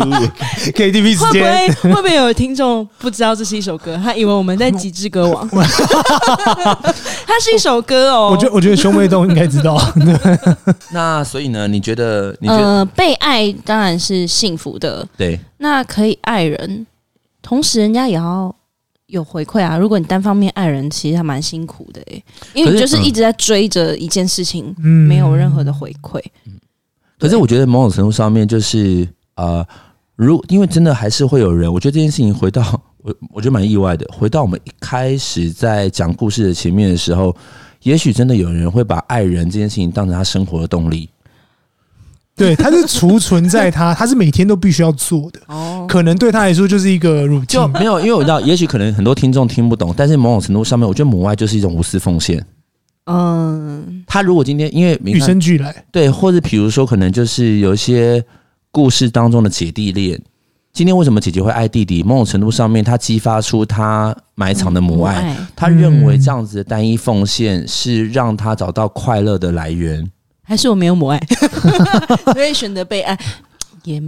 [0.72, 4.00] KTV 时间会不会会不会有听众不知道这是一首歌？
[4.02, 5.48] 他以为我们在极致歌王。
[7.26, 8.30] 它是一首歌哦。
[8.30, 9.80] 我觉得我觉得兄妹都应该知道。
[10.92, 11.66] 那所以呢？
[11.66, 12.34] 你觉得？
[12.40, 15.04] 你觉得呃，被爱当然是幸福的。
[15.16, 16.86] 对，那可以爱人。
[17.44, 18.52] 同时，人家也要
[19.09, 19.76] 有回馈啊！
[19.76, 26.18] 如果你单方面爱人，其实还蛮辛苦的诶，因为你就是一直在追着一件事情，没有任何的回馈。
[27.18, 29.64] 可是我觉得某种程度上面，就是呃，
[30.16, 32.62] 如因为真的还是会有人，我觉得这件事情回到
[33.02, 34.09] 我，我觉得蛮意外的。
[34.11, 37.37] 回到我们一开始在讲故事的前面的时候，
[37.83, 41.11] 也许真的有人会把爱人这件事情当成他生活的动力。
[42.37, 45.40] 对，他是储存在他，他是每天都必须要做的。
[45.47, 47.47] 哦，可能对他来说就是一个 routine。
[47.47, 52.44] 就没有，因为我知道，也许可能很多听众听不懂，但是某种程度上面，我觉得母爱就是一种无私奉献。
[53.07, 58.25] 嗯，他如果今天因为与生俱来，对，或者比如说可能就是有一些
[58.73, 60.20] 故事当中的姐弟恋，
[60.73, 62.03] 今天为什么姐姐会爱弟弟？
[62.03, 70.11] 某种程度上面，他激发出他埋藏的母爱，嗯、母爱他认为这样子的单一奉献是让他找到快乐的来源，
[70.44, 71.20] 还是我没有母爱，
[72.33, 73.18] 所以选择被爱？
[73.83, 74.00] 也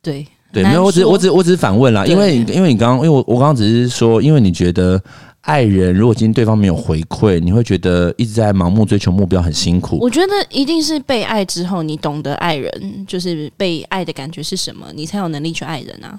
[0.00, 5.02] 对，对，没有，我只我只我只是反问啦，因为因为你刚刚，因为我我刚刚只是说，因为你觉得。
[5.46, 9.98] 爱人，如果今天对方没有回馈，你会觉得一直在盲目追求目标很辛苦。
[10.00, 16.18] 我觉得一定是被爱之后，你懂得爱人，就是被爱的感觉是什么，你才有能力去爱人啊。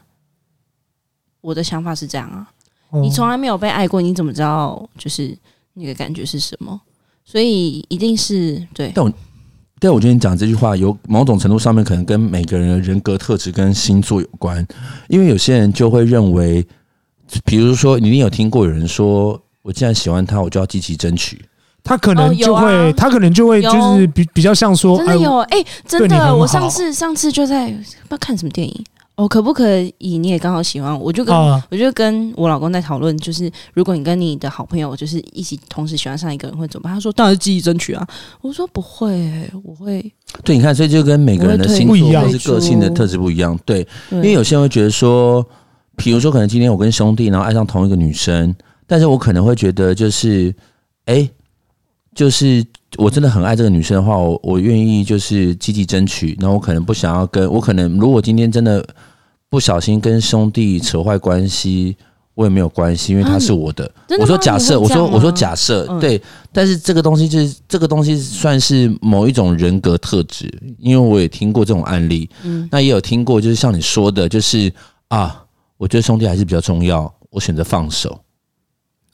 [1.41, 2.48] 我的想法是这样啊，
[3.02, 5.36] 你从来没有被爱过，你怎么知道就是
[5.74, 6.80] 那个感觉是什么？
[7.26, 8.91] 所以一定是对。
[8.94, 9.12] 但我
[9.80, 14.66] 但我觉得你讲这句话有某种程度上面可能跟每个人的人格特质跟星座有关，
[15.08, 16.66] 因为有些人就会认为。
[17.44, 21.44] 比如说，你一定有听过有人说：“我既然喜欢他，我就要积极争取。”
[21.84, 30.17] 他可能就会，哦啊、他可能就会就是比比较像说，真的有哎、欸，真的，我上次上次就在不知道看什么电影哦，可不可以？
[30.17, 36.93] 你也刚好喜欢，我就跟、啊、我就跟我老公在讨论，就是如果你跟你的好朋友就是一起同时喜欢上一个人会怎么办？
[36.93, 38.08] 他说：“当然是积极争取啊。”
[38.41, 43.58] 我说：“不会、欸，我会。”对，你看，所以就跟每个人的星座或是个性的特质不一样。
[43.65, 45.45] 对，因为有些人会觉得说。
[45.97, 48.54] 比如说，可能今天我跟兄弟，然后爱上同一个女生，
[48.86, 50.54] 但是我可能会觉得，就是，
[51.06, 51.32] 哎、欸，
[52.13, 52.62] 就是
[52.98, 56.38] 我真的很爱这个女生的话，我我愿意就是积极争取。
[56.40, 58.86] 然后我可能不想要跟我可能，如果今天真的
[59.50, 61.96] 不小心跟兄弟扯坏关系，
[62.34, 63.86] 我也没有关系，因为他是我的。
[63.86, 66.22] 啊、我说假设，我说我说假设，嗯、对。
[66.52, 74.72] 但是这个东西就是这个东西算是某一种人格特质，因为我也听过这种案例，嗯，那也有听过，就是像你说的，就是
[75.08, 75.42] 啊。
[75.78, 78.18] 我觉得兄弟还是比较重要，我选择放手。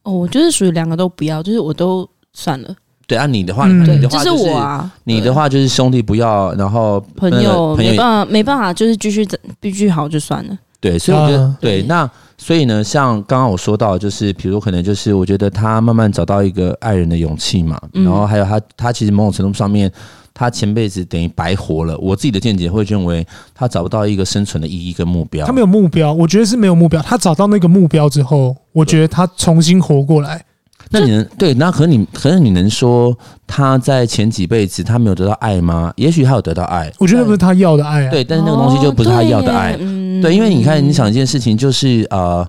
[0.03, 2.75] 哦，我就是属于两个都不要，就是我都算了。
[3.11, 4.91] 对，按、啊、你的话，嗯、你的话就是，是我啊。
[5.03, 9.27] 你的话就是兄弟不要，然后朋友没办法，没办法，就是继续
[9.61, 10.57] 继续好就算了。
[10.79, 19.91] 对，所以我觉得，啊、对，那所以呢，像刚刚我说到，就是比如可能就是我觉得他慢慢找到一个爱人的勇气嘛，嗯、然后还有他，他其实某种程度上面。
[20.33, 21.95] 他前辈子等于白活了。
[21.99, 25.45] 我自己的见解会认为，他找不到一个生存的意义跟目标。
[25.45, 27.01] 他没有目标，我觉得是没有目标。
[27.01, 30.43] 他找到那个目标之后，我觉得他重新活过来。
[30.91, 31.53] 那你能对？
[31.53, 35.91] 那可你可能你能说他在前几辈子他没有得到爱吗？
[35.95, 36.91] 也许他有得到爱。
[36.99, 38.11] 我觉得不是他要的爱啊。
[38.11, 39.75] 对，但是那个东西就不是他要的爱。
[40.21, 42.47] 对，因为你看，你想一件事情，就是呃，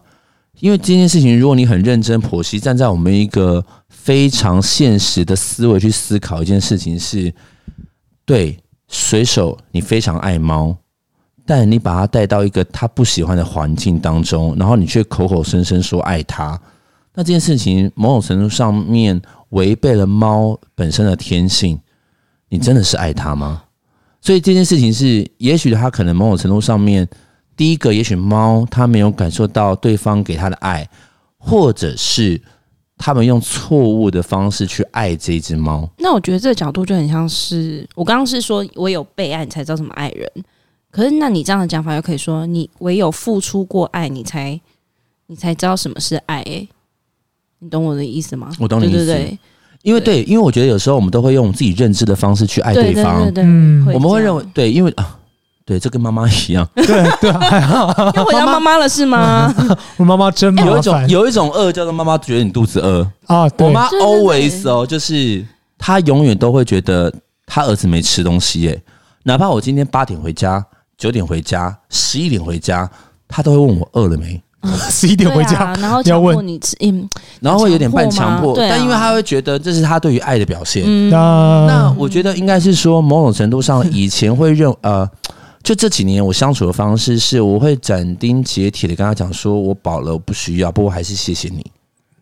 [0.61, 7.33] 因为这件事情，如果你很认真剖析，站在我们一个非常现实的思维去思考一件事情是。
[8.25, 8.57] 对，
[8.89, 10.77] 水手，你非常爱猫，
[11.45, 16.59] 但你把它带到一个他不喜欢的环境当中，然后你却口口声声说爱它，
[17.15, 19.21] 那这件事情某种程度上面
[19.51, 21.79] 违背了猫本身的天性，
[22.49, 23.63] 你真的是爱它吗？
[24.21, 27.09] 所以这件事情是，也许他可能某种程度上面，
[27.57, 30.89] 第一个，也许猫它没有感受到对方给它的爱，
[31.39, 32.41] 或者是。
[32.99, 40.31] 他们用错误的方式去爱这只猫，那我觉得这个角度就很像是我刚刚是说，我有被爱，你才知道什么爱人。
[40.89, 44.61] 可是，那你这样的讲法又可以说，你唯有付出过爱，你才
[45.27, 46.43] 你才知道什么是爱。
[46.43, 46.69] 欸，
[47.63, 48.51] 你懂我的意思吗？
[48.59, 48.97] 我懂你意思。
[48.97, 49.39] 对对对，
[49.83, 53.23] 因为对，因为我觉得有时候我们都会用自己认知的方式去爱对方。
[53.23, 55.19] 对对对对，嗯，我们会认为对，因为啊。
[55.65, 56.69] 对，这跟妈妈一样。
[56.75, 56.85] 对
[57.21, 57.87] 对，还好。
[58.17, 59.55] 又回到妈妈了是吗？
[59.97, 60.73] 我妈妈真麻烦。
[60.73, 63.49] 有一种有一种饿叫做妈妈觉得你肚子饿啊。
[63.59, 65.43] 我妈 always 哦，就是
[65.79, 67.15] 她永远都会觉得
[67.47, 68.83] 她儿子没吃东西耶。
[69.23, 70.63] 哪怕我今天八点回家、
[70.99, 72.91] 九点回家、十一点回家，
[73.29, 74.43] 她都会问我饿了没。
[74.91, 77.09] 十一点回家，然后要问你吃，嗯，
[77.41, 81.11] 然后会有点半强迫，但因为他会觉得这是他对于爱的表现。
[81.11, 85.09] 那我觉得应该是说，某种程度上 以前会认呃。
[85.65, 91.65] 就这几年，我相处的方式是，我会斩钉截铁的跟他讲说，我饱了，我不需要，不过还是谢谢你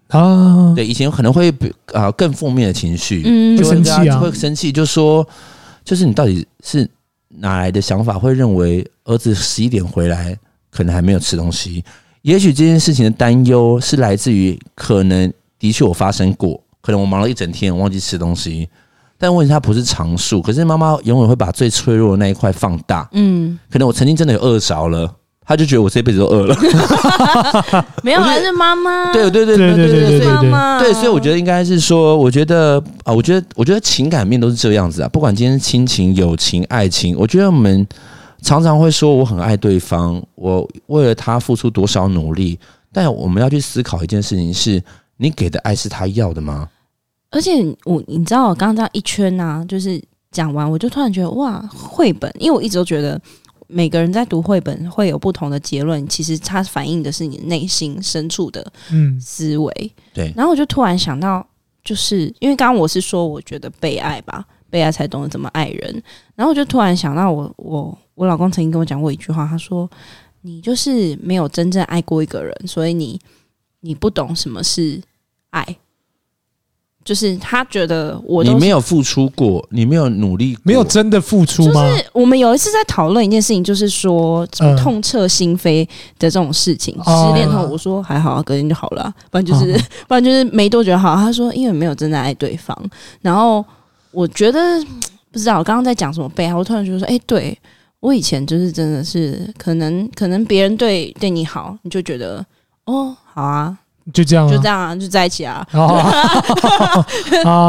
[0.08, 0.74] 啊。
[0.76, 1.48] 对，以前可能会
[1.94, 5.26] 啊、呃、更负面的情绪，嗯，就会生气啊，会生气，就说，
[5.82, 6.86] 就是你到底是
[7.28, 10.36] 哪来的想法，会认为儿子十一点回来
[10.70, 11.82] 可能还没有吃东西？
[12.22, 18.68] 也许这件事情的担忧是来自于，可能的确我发生过，可能我忙了一整天，我忘记吃东西。
[19.18, 23.08] 但问题它不是常数，可是妈妈永远会把最脆弱的那一块放大。
[23.12, 25.14] 嗯，可能我曾经真的有饿着了，
[25.46, 26.56] 他就觉得我这辈子都饿了。
[28.02, 29.12] 没有，还是妈妈。
[29.12, 30.78] 对对对对对对对妈妈。
[30.78, 37.86] 对，所以我觉得应该是说，我觉得啊，我觉得我觉得情感面都是这样子啊，不管今天是亲情、友情、爱情，我觉得我们
[38.42, 42.58] 常常会说我很爱对方，我为了他付出多少努力，
[42.92, 44.82] 但我们要去思考一件事情是：
[45.16, 46.68] 你给的爱是他要的吗？
[47.30, 53.20] 而且我你知道，我刚刚这样一圈呐、啊，就是讲完，我就突然觉得哇，绘本，因为我一直都觉得
[53.68, 60.02] 每个人在读绘本会有不同的结论，其实它反映的是你内心深处的嗯思维、嗯。
[60.14, 60.32] 对。
[60.34, 61.46] 然后我就突然想到，
[61.90, 66.02] 就是因为刚刚我是说，我觉得被爱吧，被爱才懂得怎么爱人。
[66.36, 69.90] 然后我就突然想到我，我我我老公曾经跟我讲过一句话，他说
[70.42, 73.20] ：“你就是没有真正爱过一个人，所以你
[73.80, 75.02] 你不懂什么是
[75.50, 75.66] 爱。”
[77.02, 81.88] 就是他觉得我你没有付出过，你没有努力过，没有真的付出吗？
[81.90, 84.46] 就是我们有一次在讨论一件事情，就是说
[84.78, 85.84] 痛彻心扉
[86.18, 86.94] 的这种事情。
[87.02, 89.72] 失恋后，我说还好啊，隔天就好了啊，不然就是
[90.06, 91.16] 不然就是没多久好。
[91.16, 92.76] 他说因为没有真的爱对方。
[93.22, 93.64] 然后
[94.10, 94.60] 我觉得
[95.32, 97.58] 不知道我刚刚在讲什么背后，我突然觉得说，哎，对
[98.00, 102.44] 我以前就是真的是可能可能别人对对你好，你就觉得
[102.84, 103.76] 哦好啊。
[104.12, 105.66] 就这样，就这样啊，就在一起啊。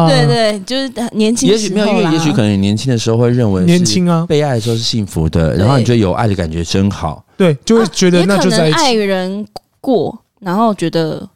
[0.08, 1.50] 对对，就是年轻。
[1.50, 7.24] 也许没有，因为也许可能你年轻的时候会认为年轻啊，被爱的时候是幸福的，然后你觉得有爱的感觉真好。
[7.38, 8.78] 对，就会觉得那就在一起。
[8.78, 9.46] 爱人
[9.80, 11.28] 过，然后觉得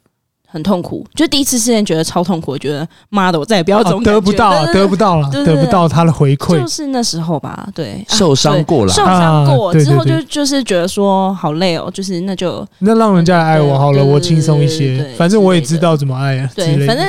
[0.56, 7.68] 很痛苦，就第一次事件觉得超痛苦，我觉得妈的，我再也不要这种得不到，得不到了，得不到他的回馈，就是那时候吧。
[7.76, 16.50] 对，受伤过了，受伤过之后就就是觉得说好累哦，就是那就那让人家来爱我好了，我轻松一些，反正我也知道怎么爱啊。
[16.56, 17.06] 对，反正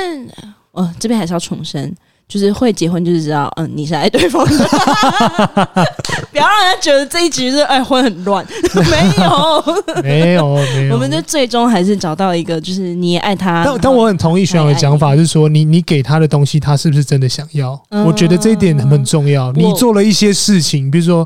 [0.73, 1.95] 哦，这边还是要重申。
[2.27, 4.67] 就是会结婚，就是知道，嗯，你是爱对方的，
[6.29, 8.45] 不要让人家觉得这一局是爱婚很乱，
[8.91, 13.63] 没有，没有，没有，我们就最终还是找到一个，就是你也爱他。
[13.63, 17.81] 但但我很同意学长的讲法，就是说，你你给他的东西，他是不是真的想要？
[17.91, 19.49] 嗯、我觉得这一点很很重要。
[19.53, 21.25] 你做了一些事情，比如说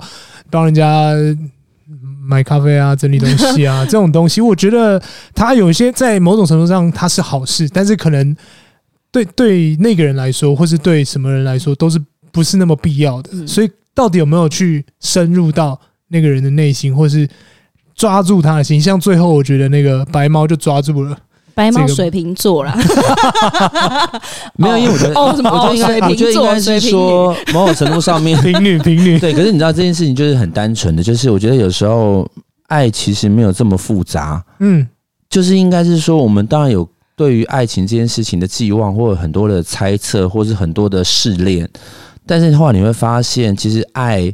[0.51, 1.15] 帮人家
[2.23, 5.01] 买咖啡啊、整理东西啊 这种东西，我觉得
[5.33, 8.37] 他有一些在某种程度上他是好事，但是可能。
[9.11, 13.29] 对对，那个人来说，或是对什么人来说，都是不是那么必要的。
[13.33, 17.27] 嗯、所以，到底有没有去深入到那个人的内心，或是
[17.93, 18.79] 抓住他的心？
[18.79, 21.17] 像最后，我觉得那个白猫就抓住了
[21.53, 22.73] 白猫水瓶座啦。
[24.55, 25.51] 没有，因为我觉得， 哦，什么？
[25.51, 29.19] 我觉得应该，我觉得应该是说，某种程度上面， 平女平女。
[29.19, 32.25] 对，可是你知道这件事情就是很单纯的，就是我觉得有时候
[32.67, 34.41] 爱其实没有这么复杂。
[34.59, 34.87] 嗯，
[35.29, 36.87] 就是应该是说，我们当然有。
[37.21, 41.69] 对于爱情这件事情的寄望，或者很多的猜测，或是很多的试炼，
[42.25, 44.33] 但是后来你会发现，其实爱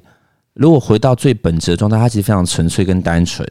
[0.54, 3.46] 如果回到最本质的状态，它其实非常纯粹跟单纯。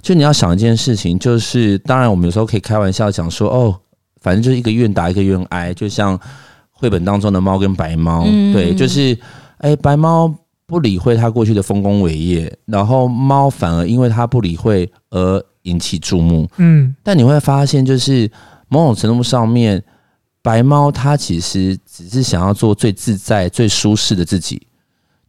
[0.00, 3.78] 就你要想一件事情，就是当然我们有时候可以开玩笑讲说，哦，
[4.22, 6.18] 反正就是一个愿打一个愿挨，就像
[6.70, 8.24] 绘本当中的猫跟白猫，
[8.54, 9.14] 对，就是
[9.58, 10.34] 哎，白猫
[10.66, 16.48] 不理会它过去的丰功伟业，然后猫反而因为它不理会而引起注目。
[16.56, 18.30] 嗯，但你会发现就是。
[18.68, 19.82] 某种程度上面，
[20.42, 24.62] 白猫它其实只是想要做最自在、最舒适的自己。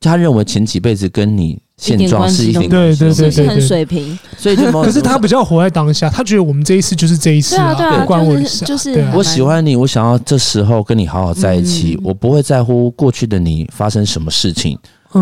[0.02, 8.64] 他认为前几辈子跟你现状是一点对对对对很水平，所以就可是他比较活在当下，他觉得我们这一次就是这一次啊，不关我的事。
[8.64, 14.80] 就是我喜欢你，我想要这时候跟你好好在一起，我不会在乎过去的你发生什么事情。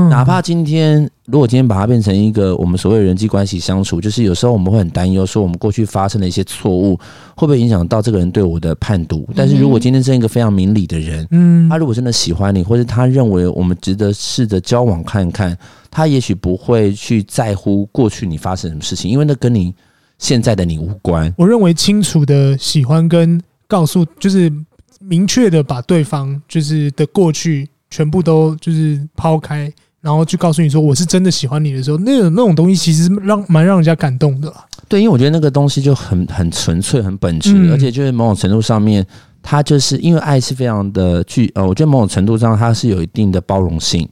[0.09, 6.97] 哪怕今天，如果今天把它变成一个我们所谓人际关系相处，就是有时候我们会很担忧，说我们过去发生的一些错误
[7.35, 9.25] 会不会影响到这个人对我的判读？
[9.33, 15.57] 但是如果今天是一个非常明理的人，嗯，他如果真的喜欢你，或者他认为我们值得试着交往看看，
[15.89, 19.73] 他也许不会去在乎过去你发生什么事情，因为那跟你
[20.17, 21.33] 现在的你无关。
[21.37, 24.51] 我认为清楚的喜欢跟告诉，就是
[24.99, 27.69] 明确的把对方就是的过去。
[27.89, 29.71] 全部都就是抛开，
[30.01, 34.53] 然后就告诉你说我是真的喜欢你的时候，那种那种东西其实让蛮让人家感动的。
[34.87, 39.05] 对，因为我觉得那个东西就很很纯粹、很本质，嗯、而且就是某种程度上面，
[39.41, 44.07] 它就是因为爱是非常的具呃，我觉得某种程度上它是有一定的包容性，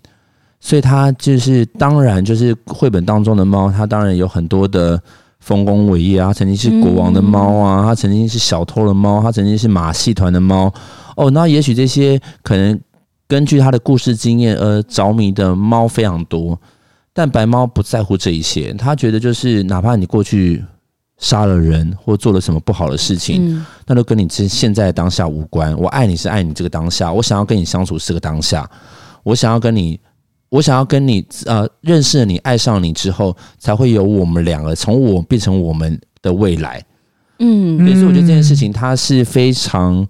[0.59, 5.01] 所以它就是当然就是绘本当中的猫，它当然有很多的
[5.39, 10.73] 丰功伟业啊，它曾经是国王的猫啊，它曾经是小偷的猫，它曾经是马戏团的猫
[11.15, 12.78] 哦，那也许这些可能。
[13.28, 16.59] 根据他的故事经验而着迷的猫非常多，
[17.11, 18.71] 但白猫不在乎这一些。
[18.73, 20.63] 他觉得就是，哪怕你过去
[21.17, 25.76] 杀了人或做了什么不好的事情，嗯、那都跟你现现在的当下无关。
[25.76, 28.69] 我爱你是爱你这个当下，我想要跟你相处是个当下，
[29.23, 29.99] 我想要跟你，
[30.49, 36.84] 我想要跟你呃认识了你，爱上你之后，才会有我们两个从我变成我们的未来。
[37.39, 40.07] 嗯，所以我觉得这件事情它是非常。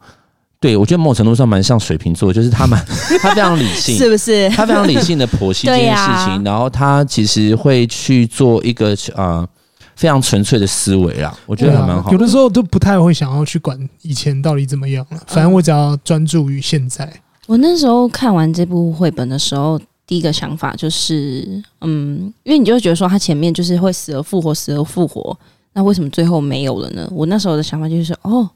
[0.66, 2.84] 对，我觉得某种程度上蛮像水瓶座，就是他蛮
[3.22, 4.50] 他非常理性，是不是？
[4.50, 9.50] 他非常理性的剖析这件事情，啊、然后他其实会去做一个啊、呃、
[9.96, 12.14] 非常纯粹的思维啦，我觉得还蛮好的。
[12.14, 17.08] 有的时候都不太会想要去管以前到底怎么样了，反正我只要专注于现在。
[17.46, 25.38] 我那时候看完这部绘本的时候，第一个想法就是，嗯，因为你就会觉得说他前面就是会死而复活，死而复活，
[25.74, 27.08] 那为什么最后没有了呢？
[27.12, 28.50] 我那时候的想法就是，哦，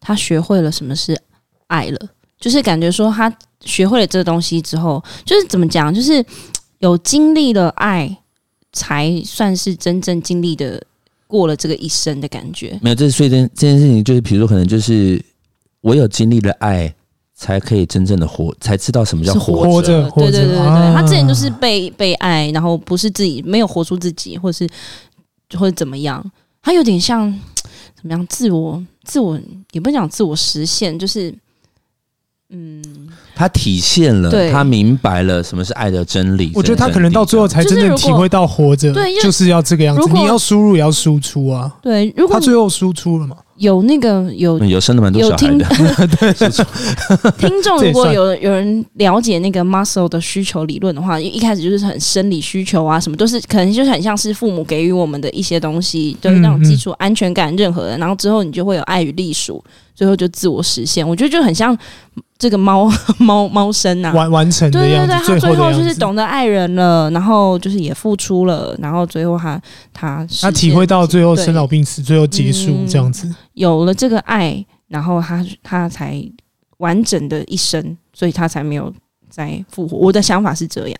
[0.00, 1.20] 他学会了什么是。
[1.68, 1.98] 爱了，
[2.38, 6.24] 就是感觉说他学会了这个东西之后，就是怎么讲，就是
[6.78, 8.16] 有经历了爱，
[8.72, 10.82] 才算是真正经历的
[11.26, 12.78] 过了这个一生的感觉。
[12.82, 15.18] 没有，这所以这这件事情，就是比如说，可能就是
[15.80, 16.94] 我有经历了爱，
[17.34, 20.08] 才可以真正的活，才知道什么叫活着。
[20.10, 24.68] 活着，对对对对对，啊、他之前就是被被爱，然后不是自己没有活出自己，或者是
[25.58, 26.22] 或者怎么样，
[26.60, 27.32] 他有点像
[27.96, 29.40] 怎么样自我自我
[29.72, 31.34] 也不讲自我实现，就是。
[32.54, 32.82] 嗯，
[33.34, 36.52] 他体现了，他明白了什么是爱的真理。
[36.54, 40.08] 我觉得他可能到最后才真正体会到活着，对，就是要这个样子。
[40.12, 41.70] 你要输入也要输出啊。
[41.82, 43.36] 对，如果他最后输出了嘛？
[43.56, 45.64] 有那个有有生了蛮多小孩的。
[46.18, 46.32] 对，
[47.38, 57.96] 听众如果有有人了解那个 Maslow 的需求理论的话，一开始就是很生理需求啊，什么都是可能就是很像是父母给予我们的一些东西，就是那种基础安全感，任何的。
[57.96, 59.62] 然后之后你就会有爱与隶属，
[59.94, 61.06] 最后就自我实现。
[61.08, 61.76] 我觉得就很像。
[62.36, 69.58] 这个猫 猫猫生呐，完完成的样子，对对对，他最后就是懂得爱人了，然后就是也付出了，然后最后他
[69.92, 76.22] 他他体会到最后生老病死，最后结束这样子，嗯，有了这个爱，然后他他才
[76.78, 78.92] 完整的一生，所以他才没有
[79.30, 79.96] 再复活。
[79.96, 80.98] 我的想法是这样，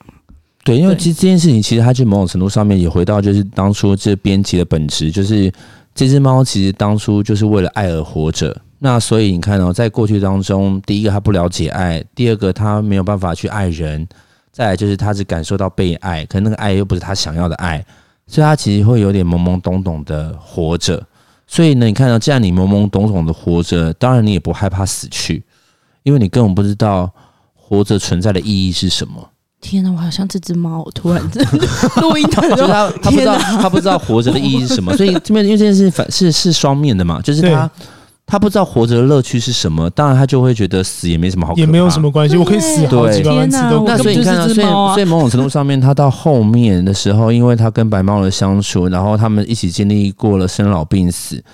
[0.64, 5.52] 对，因为其实这件事情，其实它就某种程度上面也回到就是当初这编辑的本质，就是
[5.94, 8.56] 这只猫其实当初就是为了爱而活着。
[8.84, 14.06] 那所以你看哦，在过去当中，第一个他不了解爱，第二个他没有办法去爱人，
[14.52, 17.82] 再来就是他只感受到被爱，可那个爱又不是他想要的爱，
[18.26, 21.02] 所以他其实会有点懵懵懂懂的活着。
[21.46, 25.42] 所以呢，你看到，既然你懵懵懂懂的活着，当然你也不害怕死去，
[26.02, 27.10] 因为你根本不知道
[27.54, 29.30] 活着存在的意义是什么。
[29.62, 31.42] 天哪，我好像这只猫，突然在
[32.02, 37.70] 录音的时候，他他不知道他不知道活着的意义是什么，所以这边因为这件事反是是双面的嘛，就是他。
[38.26, 43.84] 他不知道活着的乐趣是什么，当然他就会觉得死也没什么好，也没有什么关系，我可以死好几百万次都。
[43.86, 51.44] 那所以你看啊，所以所以某种程度上面，他到后面的时候，因为他跟白猫的相处，然后他们一起经历过了生老病死，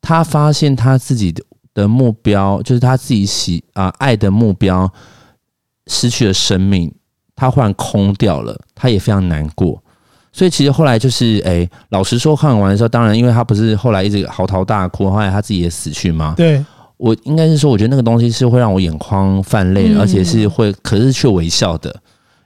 [0.00, 1.32] 他发现他自己
[1.74, 4.90] 的目标，就是他自己喜啊爱的目标
[5.88, 6.90] 失去了生命，
[7.36, 9.83] 他忽然空掉了，他也非常难过。
[10.36, 16.34] 所以其实后来就是，哎、欸，老实说，看完的时候，当然，因为他不是后来一直嚎啕大哭，后来他自己也死去吗？
[16.36, 16.62] 对，
[16.96, 21.94] 我应该是说，我觉得那个东西是会让我眼眶泛泪，嗯、而且是会，可是却微笑的，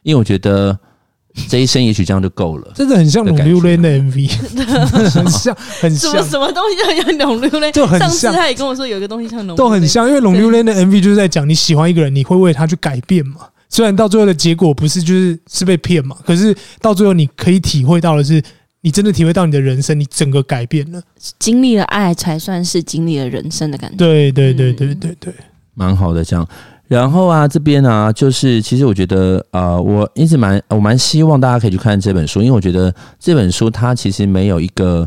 [0.02, 0.78] 因为我觉得
[1.48, 2.70] 这一生也许这样就够了。
[2.74, 4.36] 真的很像龙溜泪的 MV，
[5.10, 6.12] 很像，很像。
[6.12, 7.72] 什么什么东西就像龙溜泪？
[7.72, 8.10] 就很像。
[8.10, 13.46] 上次他也跟我说，有一个东西像龙，都很像，因为龙溜泪的 MV 就是在讲你喜欢一个人，你会为他去改变嘛。
[13.68, 18.42] 虽然到最后的结果不是就是是被骗嘛，可是到最后你可以体会到的是，
[18.80, 21.02] 你真的体会到你的人生，你整个改变了，
[21.38, 23.96] 经历了爱才算是经历了人生的感觉。
[23.96, 25.34] 对对对对对对，
[25.74, 26.48] 蛮好的这样。
[26.86, 35.06] 然后啊，这边啊，就是其实我觉得呃，我一直蛮我蛮希望大家可以去看这本书，因为我觉得这本书它其实没有一个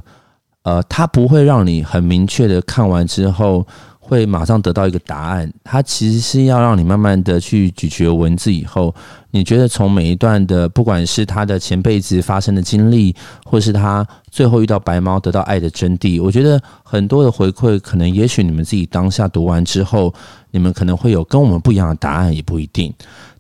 [0.62, 3.66] 呃，它不会让你很明确的看完之后。
[4.12, 8.94] 会马上得到一个答案，它其实是要让你慢慢的去咀嚼文字以后，
[9.32, 20.14] 你觉得从每一段的，不管是他的前辈子发生的经历，或是他最后遇到白猫得到爱的真谛，我觉得很多的回馈，可能也许你们自己当下读完之后，
[20.52, 22.94] 你们可能会有跟我们不一样的答案，也不一定。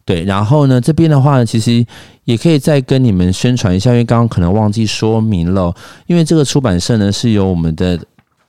[0.06, 1.86] 对，然后呢，这边的话，其实
[2.24, 5.76] 也可以再跟你们宣传一下，因为刚刚可能忘记说明了，
[6.08, 8.00] 因为这个出版社呢是由我们的。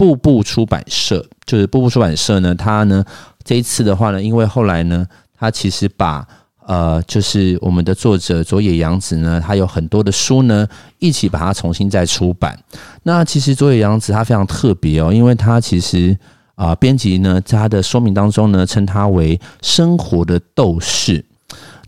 [0.02, 3.04] 步步出版社就是步步出版社呢，他呢
[3.44, 5.06] 这一次的话呢，因为后来呢，
[5.38, 6.26] 他其实把
[6.66, 10.66] 呃，就是我们的作者佐野洋子呢，他有很多的书呢，
[10.98, 12.58] 一起把它重新再出版。
[13.04, 16.18] 那其实佐野洋子他非常特别哦，因为他其实
[16.56, 21.24] 啊、编辑呢在他的说明当中呢，称他为生活的斗士。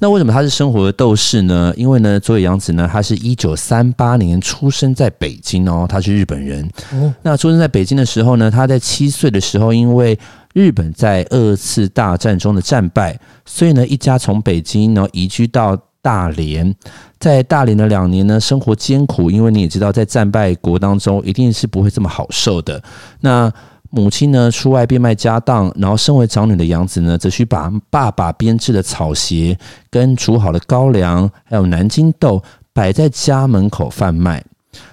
[0.00, 1.72] 那为什么他是生活的斗士呢？
[1.76, 6.68] 因为呢，佐野洋子呢，他是一九三八年出生在北京哦，他是日本人。
[6.92, 10.18] 哦，那出生在北京的时候呢，他在七岁的时候，因为
[10.52, 16.74] 日本在二次大战中的战败，所以呢，一家从北京然后移居到大连。
[17.18, 22.82] 在大连的两年呢，生活艰苦，因为你也知道，在战败国当中，一定是不会这么好受的。
[23.20, 23.50] 那
[23.94, 29.56] 母亲呢，出外变卖家当，然后身为长女的杨子呢，则需把爸爸编织的草鞋、
[29.90, 32.42] 跟煮好的高粱，还有南京豆
[32.72, 34.44] 摆在家门口贩卖。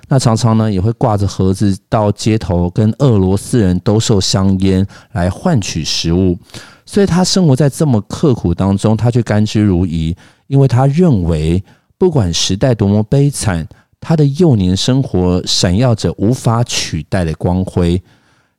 [0.08, 6.38] 那常常呢，也会挂着盒子到街头跟俄罗斯人兜售香烟来换取食物。
[6.86, 10.16] 所以他生活在这么刻苦当中，他却甘之如饴，
[10.48, 11.64] 因为他认为。
[11.98, 13.64] 不管时代多么悲惨，
[14.00, 18.02] 他的幼年生活闪耀着无法取代的光辉。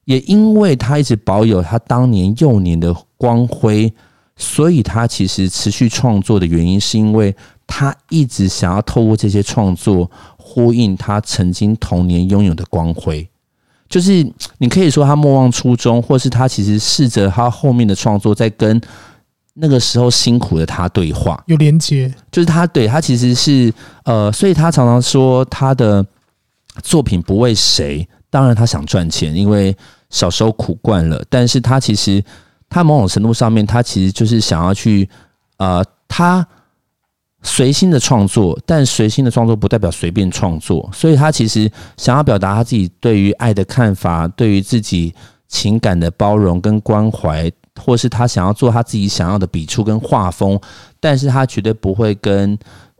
[0.04, 3.92] 也因为他一直保有他当年幼年的光辉，
[4.36, 7.34] 所以他其实持续创作的原因，是因为
[7.66, 13.28] 他一直想要透过这些创作呼应他曾经童年拥有的光辉。
[13.88, 14.26] 就是
[14.58, 18.80] 你可以说他莫忘初衷，或是他其实试着他后面的创作在跟。
[19.54, 23.70] 那个时候辛苦的他对话有连接，就是他对他其实是
[24.04, 26.02] 呃，所以他常常说他的
[26.82, 29.76] 作品不为谁，当然他想赚钱，因为
[30.08, 31.22] 小时候苦惯了。
[31.28, 32.24] 但是他其实
[32.70, 35.06] 他某种程度上面，他其实就是想要去
[35.58, 36.44] 呃，他
[37.42, 45.14] 随心的创作，但随心的创作不代表随便创作，所以他其实想要表达他自己对于爱的看法，对于自己
[45.48, 47.52] 情感的包容跟关怀。
[47.82, 50.60] 或是他想要做他自己想要的笔触跟画风，
[51.00, 52.52] 但是他绝对不会跟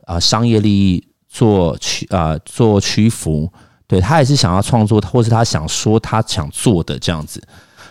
[0.05, 3.47] 啊、呃、商业利益做屈啊、做屈服，
[3.93, 7.39] 对，他也是想要创作，或是他想说他想做的这样子。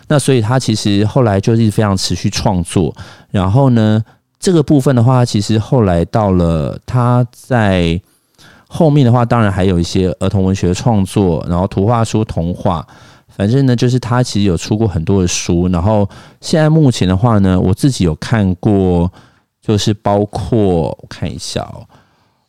[0.09, 2.93] 那所以他其实后来就是非常持续创作，
[3.31, 4.03] 然后呢，
[4.37, 7.97] 这个部分的话，其实后来到了他在
[8.67, 12.85] 后面的话，当然还有一些儿童文学创作，然后图画书、童话。
[13.29, 16.05] 反正呢，就是他其实有出过很多的书，然后
[16.41, 19.09] 现在目前的话呢，我自己有看过，
[19.61, 21.87] 就是包括我看一下哦，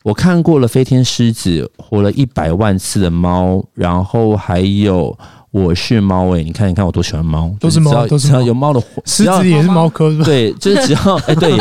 [0.05, 5.17] 我看过了《飞天狮子》，活了一百万次的猫，然后还有
[5.51, 11.57] 我是猫诶，你看你看我多喜欢猫，都是猫，都是猫，有猫的狮子也是猫科，对，就是只要 哎对，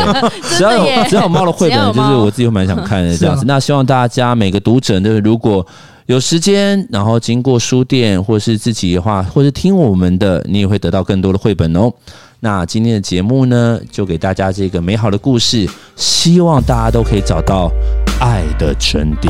[0.58, 3.46] 只要有只要有猫的绘本，就是我自己蛮想看的 这样子。
[3.48, 5.66] 那希望大家每个读者，就是如果。
[6.08, 11.90] 有时间，然后经过书店，或是自己的话，或是听我们的，你也会得到更多的绘本哦。
[12.44, 15.66] 那今天的节目呢，就给大家这个美好的故事，
[15.96, 17.72] 希望大家都可以找到
[18.20, 19.30] 爱的真谛。